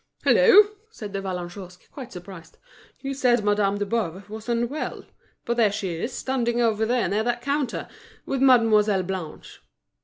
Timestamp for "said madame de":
3.13-3.85